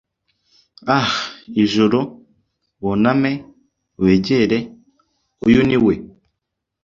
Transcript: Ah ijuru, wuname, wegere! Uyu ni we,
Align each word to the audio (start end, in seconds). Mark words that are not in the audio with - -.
Ah 0.97 1.11
ijuru, 1.63 1.99
wuname, 2.83 3.31
wegere! 4.03 4.59
Uyu 5.45 5.61
ni 5.67 5.77
we, 5.85 5.93